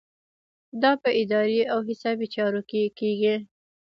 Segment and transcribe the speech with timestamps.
[0.81, 3.35] دا په اداري او حسابي چارو کې کیږي.